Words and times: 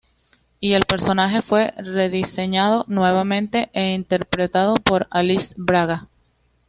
Y 0.59 0.73
el 0.73 0.85
personaje 0.87 1.43
fue 1.43 1.75
rediseñado 1.77 2.85
nuevamente 2.87 3.69
e 3.73 3.93
interpretado 3.93 4.77
por 4.77 5.05
Alice 5.11 5.53
Braga. 5.59 6.07